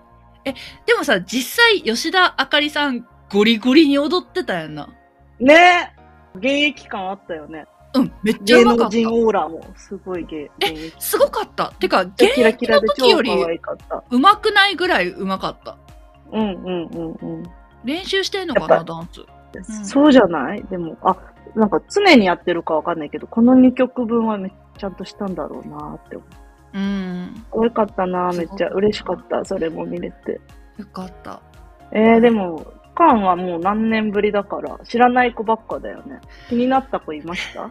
[0.45, 0.55] え、
[0.87, 4.89] でもさ、実際、吉田あかりさん、ゴリゴリに踊ってたやんな。
[5.41, 5.95] ね
[6.35, 7.67] 現役感あったよね。
[7.94, 8.96] うん、めっちゃ芸うまかった。
[8.96, 10.92] 能人オーラもすごい芸現役。
[10.98, 11.72] すごかった。
[11.79, 13.33] てか、現役の時より。
[14.11, 15.77] うまくないぐらいうまかった。
[16.33, 17.42] うんうんうんうん。
[17.85, 19.20] 練習してんのかな、ダンス。
[19.83, 20.62] んそうじゃない？
[20.64, 21.16] でも、あ、
[21.55, 26.24] なんか常にやってるかわかんないけど、この2曲分はめっちゃんとしたんだろうなって思
[26.74, 26.79] う。
[26.79, 27.44] うん。
[27.51, 29.44] 可愛かったなめっちゃ嬉しかった。
[29.44, 30.40] それも見れて。
[30.77, 31.40] よかった。
[31.92, 32.66] えー、でも、
[32.99, 36.21] カンはもう何年ぶりだから、知らない子ばっかだよね。
[36.49, 37.71] 気になった子いました？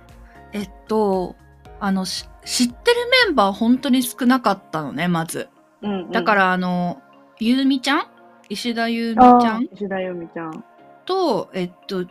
[0.54, 1.36] えっと、
[1.82, 5.50] あの、し知ってるメンバー本当に少なかったのね、まず。
[5.82, 6.12] うん、うん。
[6.12, 7.02] だから、あの、
[7.40, 8.08] ゆうみちゃん？
[8.50, 9.64] 石田ゆうみちあゃん？
[9.64, 10.64] ー石田由美ちゃん。
[11.06, 12.06] と、えっと、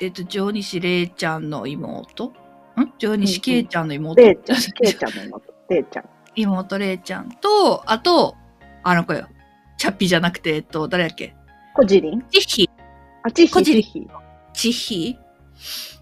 [0.00, 2.26] えっと、上西れいちゃんの妹？
[2.26, 2.32] ん？
[2.98, 4.20] 上西けいちゃんの妹？
[4.20, 5.54] れいちゃん、けいちゃんの妹。
[5.70, 6.04] れいちゃん。
[6.34, 8.34] 妹れいちゃんと、あと、
[8.82, 9.28] あの子よ。
[9.78, 11.34] チャッピじゃなくて、えっと、誰やっけ？
[11.76, 12.70] こじりんちひ、
[13.22, 14.08] あ、ちひ、こじりちひ。
[14.54, 15.18] ちひ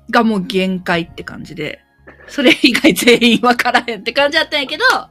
[0.08, 1.80] がもう限界って感じで、
[2.28, 5.10] それ以外全員わからへんって感じだったんやけど、あ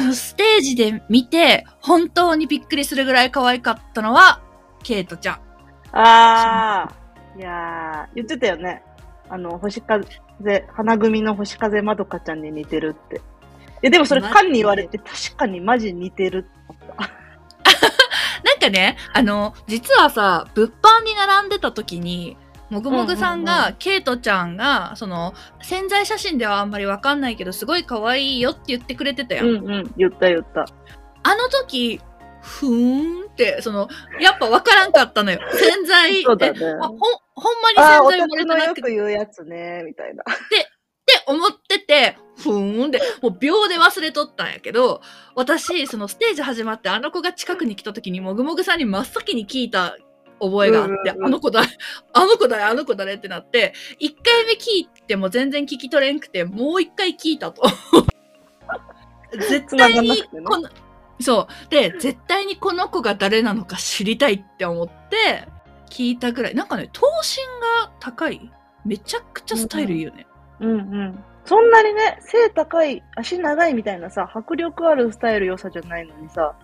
[0.00, 4.40] の、ステージで見て、本当にびっくりするぐらい可愛かったのは、
[4.82, 5.34] ケイトちゃん。
[5.92, 6.92] ああ、
[7.38, 8.82] いやー、言ってたよね。
[9.28, 10.06] あの、星風、
[10.72, 13.20] 花組の星風まどかちゃんに似てるって。
[13.82, 16.48] え、でもそれ、カンに言われて、確かにマジ似てるって
[16.86, 17.23] 思った。
[18.44, 22.36] なんかね、あの、実はさ、物販に並んでた時に、
[22.70, 29.46] もぐもぐさんうんうんが、ケイトちゃんが、その、潜在写真ではあんまりわかんないけど、すごい可愛いよって言ってくれてたよ。
[29.46, 30.66] うんうん、言った言った。
[31.22, 32.00] あの時、
[32.42, 33.88] ふーんって、その、
[34.20, 35.40] やっぱわからんかったのよ。
[35.52, 36.98] 潜在、そうだねほん、ほん
[37.62, 40.22] まに潜在タクの漏れてなくてよく言うやつね、みたいな。
[40.22, 40.70] って
[41.26, 45.00] 思ってて、ふーんで、もう秒で忘れとったんやけど、
[45.34, 49.96] 私、そのステージ始まってあの子が近くに来た時にもぐもぐさんに真っ先に聞いた
[50.40, 51.62] 覚えがあって、あの子だ、
[52.12, 57.62] あの子だよ、あの子だねってなって、一回目聞いても全然聞き取れんくて、もう一回聞いたと。
[59.32, 60.68] 絶対にこの、
[61.20, 61.70] そう。
[61.70, 65.48] で、絶対にこの子が誰なのか知りたいって思って、
[65.90, 66.54] 聞いたぐらい。
[66.54, 67.38] なんかね、頭身
[67.84, 68.50] が高い。
[68.84, 70.26] めちゃくちゃスタイルいいよね。
[70.60, 71.24] うんうん。
[71.44, 76.54] そんなにね、背高い、足長いみたいなさ、迫力あるスタイル良さじゃないのにさ、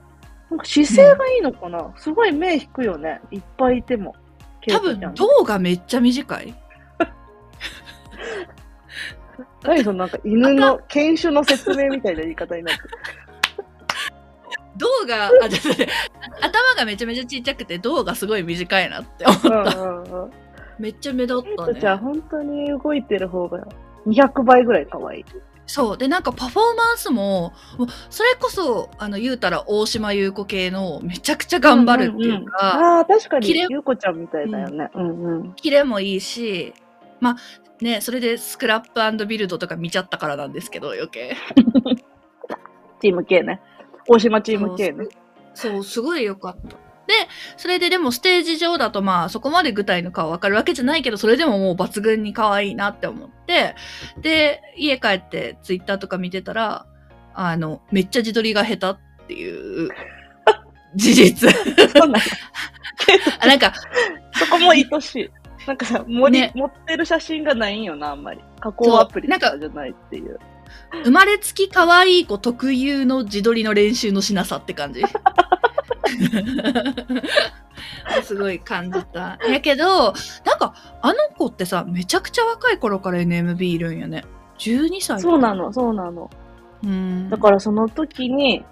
[0.51, 3.21] なんか姿勢がいいのかな、すごい目引くよね。
[3.31, 4.15] いっぱいいても。
[4.69, 6.55] 多分、胴がめっちゃ短い。
[9.63, 12.89] 何そのなんか犬の犬種の説明みたいな言い方になってる。
[14.77, 15.31] 胴が、あ、
[16.41, 19.49] 頭がめちゃめちゃちっちゃくて、胴がすごい短いなって思った。
[19.49, 20.31] うんうんうん。
[20.81, 22.03] めっちゃ目立ったトちゃん、ね。
[22.03, 23.67] 本当に動いてる方が
[24.07, 25.25] 200倍ぐらい可愛い。
[25.67, 25.99] そう。
[25.99, 27.53] で、なんかパフォーマンスも、
[28.09, 34.91] それこそ、あの、言うたら大島優子系のめちゃくちゃ頑張るっていうか、ああ、確かに綺麗、ゆうこちゃんみたいだよね。
[34.95, 35.53] うんうん。
[35.55, 36.73] キレもいいし、
[37.21, 37.37] まあ、
[37.85, 41.37] ね、それでスクラップビルドとか見ちゃったからなんですけど、余計。
[43.01, 43.61] チーム K ね。
[44.09, 45.07] 大島チーム K ね。
[45.55, 46.90] そう、すごい良かった。
[47.11, 53.75] で、それででもステージ上だとまあそこまで具体の顔わかるわけじゃないけど、それでももう抜群に可愛いなって思って、
[54.21, 56.87] で、家帰ってツイッターとか見てたら、
[57.35, 59.91] あの、めっちゃ自撮りが下手っていう
[60.97, 61.51] 事実。
[61.93, 62.25] そうなの。
[63.41, 63.73] あ なんか、
[64.35, 65.31] そこも愛しい。
[65.67, 68.41] なんかさ、ね持ってる写真がないんよな、あんまり。
[68.61, 70.39] 加工アプリとかじゃないっていう。
[71.05, 75.03] 生まれつき可愛い子特有の自撮りの練習のしなさって感じ。
[78.23, 79.39] すごい感じた。
[79.49, 80.13] やけど、なん
[80.59, 84.25] か、あの子ってさ、めちゃくちゃ若い頃から NMB いるんよね。
[84.59, 86.31] 12歳そうなの、そうなの。
[86.85, 87.31] うん。
[87.31, 88.65] だからその時に、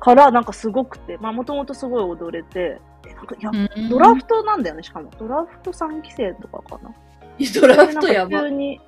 [0.00, 5.10] からなんかすごくて、まあもともとすごい踊れて、えなんかやうんドラフトなんだよね、しかも。
[5.18, 6.94] ドラフト3期生とかかな。
[7.60, 8.50] ドラフトやば急。
[8.50, 8.80] に、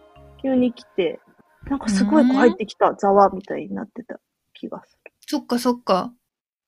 [0.43, 1.21] 急に来て、
[1.69, 4.19] なんかすごい子入ってきた、ざわみたいになってた
[4.55, 5.13] 気がする。
[5.21, 6.13] そっかそっか。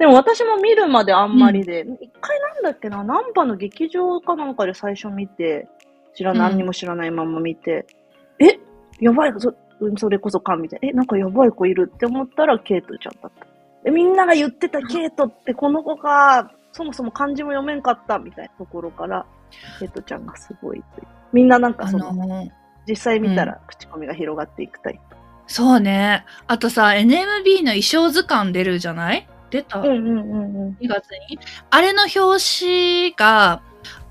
[0.01, 5.69] でも私も見るまであんまりで、一回なんだっけな、ナンバの劇場かなんかで最初見て、
[6.15, 7.87] 知らうん何にも知らないまま見て、
[8.39, 8.59] え
[8.99, 10.89] やばい、そうんそれこそかみたいな。
[10.89, 13.47] え、なんかやばい子いるって思ったらケイトちゃんだった。
[13.85, 19.27] でみんなが言ってたケイトってこの子か、そもそも漢字も読めんかったみたいなところから、
[19.81, 21.07] ケイトちゃんがすごいという。
[21.35, 22.51] みんななんかあその、のー
[22.89, 24.99] 実際見たら口コミが広がっていくタイ
[25.47, 26.25] そうね。
[26.47, 29.29] あとさ、NMB の衣装図鑑出るじゃない？
[29.51, 29.89] 出た、プ。
[29.89, 30.77] うんうんうんうん。
[30.81, 31.39] 2月に？
[31.71, 33.63] あれの表紙が、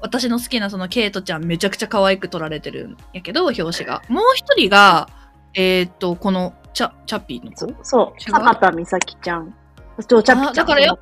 [0.02, 4.02] 私の好きなそのケイトちゃんめちゃくちゃ可愛く撮られてるんやけど、表紙が。
[4.08, 5.10] もう一人が、
[5.54, 7.84] えっ、と、このチャ、チャッピーの子？
[7.84, 9.54] そう、坂田美咲ちゃん。
[10.08, 10.48] そう、チャピちゃん。
[10.50, 10.98] あだから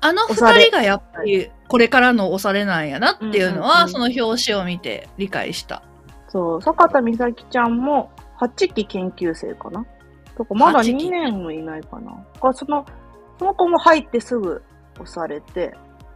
[0.00, 5.82] あの二人がやっぱりこれからの押されなんやなっていうのは、うんうんうんその表紙を見て理解した。
[6.28, 9.84] そう、坂田美咲ちゃんも8期研究生かな？
[10.36, 12.12] とか、まだ8期2年もいないかな。
[12.40, 12.86] かその、
[13.38, 14.62] その子も入ってすぐ
[15.00, 15.74] 押されて、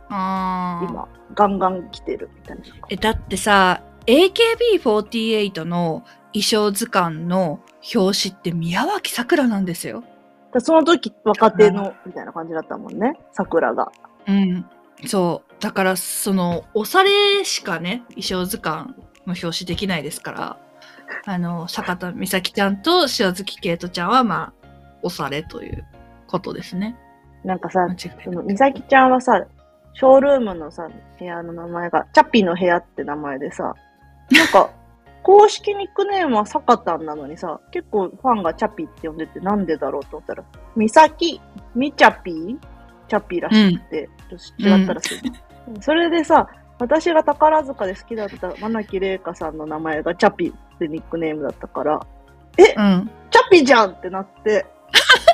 [0.09, 2.63] 今、ガンガン来てるみたいな。
[2.91, 7.61] え、だってさ、AKB48 の衣装図鑑の
[7.95, 10.05] 表紙って宮脇さくらなんですよ。
[10.53, 13.91] だその時、若手の、みたいな感じだったもんね、桜が。
[14.27, 14.67] うん。
[15.07, 15.63] そう。
[15.63, 18.91] だから、その、押されしかね、衣装図鑑
[19.27, 20.59] の表紙できないですから、
[21.25, 24.69] あの、坂田美咲ちゃんと塩月圭人ちゃんは、まあ、
[25.03, 25.87] 押されという
[26.27, 26.97] ことですね。
[27.45, 27.81] なんかさ
[28.25, 29.45] その美咲ちゃんはさ、
[29.95, 30.89] ショールームのさ、
[31.19, 33.75] 部屋の名前が、チャッピーの部屋って名前でさ、
[34.31, 34.71] なんか、
[35.23, 40.43] 公式ニックネームはサカタンなのにさ、結構ファンがチャピーって呼んでてなんでだろうと思ったら、
[40.77, 41.41] 美咲、
[41.77, 42.33] ミチャピ？
[42.33, 42.59] ー
[43.09, 45.33] チャピーらしくて、ちょっと違ったらしい。
[45.81, 52.01] それでさ、私が宝塚で好きだった真木玲香さんの名前がチャピーってニックネームだったから、
[52.59, 53.11] うん。
[53.31, 54.67] チャピじゃんってなって、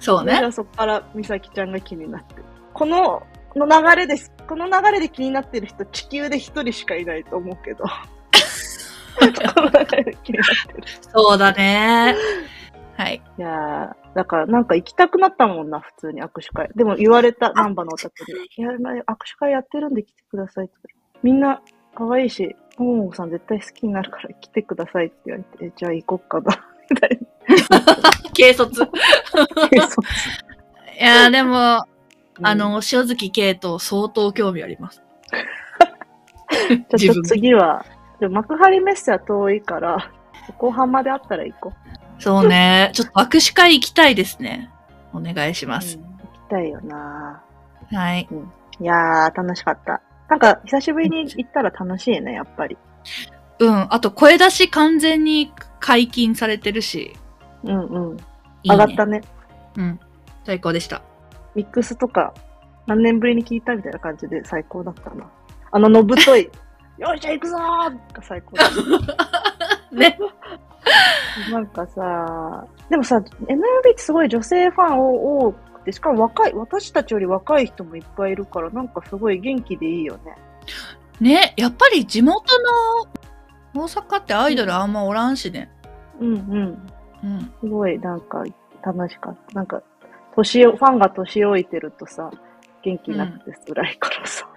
[0.00, 0.50] そうね。
[0.50, 2.44] そこから美咲ちゃんが気になってる。
[2.72, 4.32] この、この流れです。
[4.48, 7.84] この流れで気になってる人、地球で一人しかいないと思うけど。
[11.12, 12.16] そうだね。
[12.96, 13.22] はい。
[13.38, 16.70] いやー、だからなんか行きたくなったもんな、普通に握手会。
[16.74, 18.32] でも言われた、ナンバのお宅で。
[18.32, 20.74] いや、まあ握手会やってるんで来てくださいって。
[21.22, 21.60] みんな
[21.94, 27.18] 可愛いし、もももさん絶対好きになるから来てくださいって言われて、えじゃあ行こっかな、みたい
[28.36, 28.80] 軽率。
[28.80, 28.86] な。
[30.98, 31.86] いやーでも、あ
[32.52, 35.02] うん、の、塩月圭と相当興味あります。
[36.96, 37.84] ちょっと次は、
[38.18, 40.10] でも幕張メッセは遠いから、
[40.58, 41.72] 後半まであったら行こ
[42.18, 42.90] そうね。
[42.94, 44.70] ちょっと握手会行きたいですね。
[45.12, 45.68] お願いしう。
[45.68, 45.96] ます。
[45.96, 46.08] うん行
[46.48, 47.42] きたいよな
[47.92, 48.28] はい。
[48.80, 50.00] いやー、楽しかった。
[50.28, 52.76] なんか、久しぶりに行ったら楽しいね、やっぱり。
[53.60, 53.86] うん。
[53.90, 57.16] あと、声出し完全に解禁されてるし。
[57.64, 58.16] うんうん。
[58.62, 59.20] いいね上がったね。
[59.76, 60.00] うん。
[60.44, 61.02] 最高でした。
[61.54, 62.34] ミックスとか、
[62.86, 65.30] 何年ぶりに聞いたみたいな感じで最高だったな。
[65.72, 66.50] あの、のぶとい、
[66.98, 69.94] よっしゃ、行くぞーが最高だった。
[69.96, 70.18] ね。
[71.50, 80.34] なんかさ、でもさ、MLB ってすごい女性ファン多くて、しかも若い、私たちより若い人もいっぱいいるから、なんかすごい元気でいいよね。
[81.20, 81.54] ね。
[81.56, 82.44] やっぱり地元
[83.74, 85.70] の大阪ってアイドルあんまおらんしね。
[86.18, 86.86] うんうん。
[87.22, 87.52] うん。
[87.60, 88.44] すごいなんか
[88.82, 89.54] 楽しかった。
[89.54, 89.82] なんか、
[90.34, 92.30] 年を、ファンが年老いてるとさ、
[92.82, 94.48] 元気なくて辛いからさ。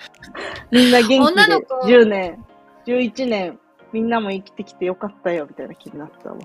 [0.71, 2.45] みんな元気で女の子10年、
[2.85, 3.59] 11年、
[3.91, 6.37] みんなも生きてきてよかったよ、みたいな気になったわ。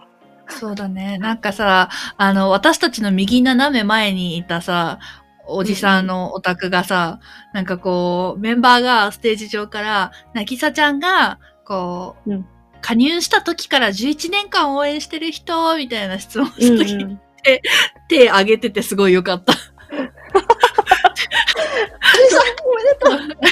[0.48, 1.18] そうだね。
[1.18, 4.98] なんかさ、あの、私たちの右斜め前にいたさ、
[5.46, 7.20] おじさんのオタクがさ、
[7.54, 12.46] なんかこう、メンバーがステージ上から、なぎさちゃんが、こう、うん
[12.80, 17.20] 加入した時から11年間応援してる人、みたいな質問した時に、うんうん
[18.08, 19.54] 手挙げててすごいよかった。
[19.54, 19.96] お
[22.74, 23.46] めでとう おめでと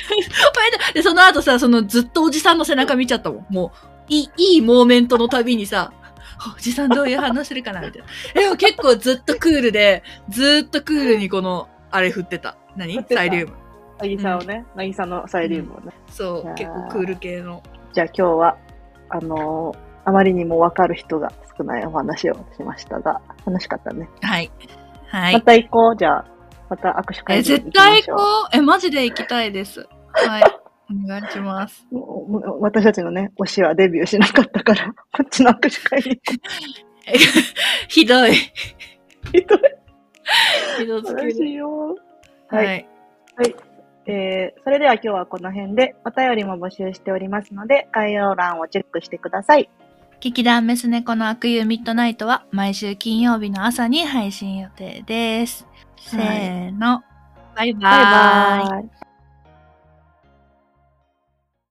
[0.90, 3.46] うで、その後さ、そのずっとおじさんの背中見ちゃったもん。
[3.48, 5.92] もう、いい、いいモーメントのたびにさ、
[6.56, 8.42] おじさんどういう反応するかなみたいな。
[8.42, 12.56] でも結構ずっとクールで、ずっとクールにこの、あれ振ってた。
[12.76, 13.02] 何？
[13.08, 13.54] サイリウム。
[13.98, 15.92] なぎさをね、なぎさのサイリウムをね。
[16.10, 17.62] そう、結構クール系の。
[17.92, 18.56] じゃあ今日は、
[19.10, 24.08] あのーあまりにもわかる人が少ないお話をしましたが、楽しかったね。
[24.22, 24.48] はい。
[25.08, 25.34] はい。
[25.34, 25.96] また行こう。
[25.96, 26.24] じゃあ、
[26.70, 27.74] また握手会え、に行絶きましょう。
[27.74, 28.22] 対行こ
[28.54, 28.56] う。
[28.56, 29.84] え、マジで行きたいです。
[30.12, 30.44] はい。
[31.04, 31.84] お願いします。
[32.60, 36.20] 私たちのね、推しはデビューしなかったから、 こっちの握手会に
[37.88, 38.30] ひどい。
[38.30, 38.32] う。
[38.32, 39.60] ひどい
[40.78, 41.52] ひどすぎ話る。
[41.52, 41.96] よ。
[42.48, 42.86] ははいい。
[44.06, 49.68] えー、それでは今日はこの辺でお便りも募集しておりますので、概要欄をチェックしてください。
[50.20, 55.66] 劇団メス猫の悪友ミッドナイトは毎週金曜日の朝に配信予定です。
[55.98, 57.02] せーの。
[57.54, 58.70] バイババイーイ。
[58.70, 59.05] バーイ。